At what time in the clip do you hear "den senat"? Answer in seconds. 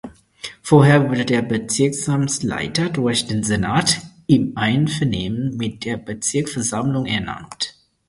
3.27-4.01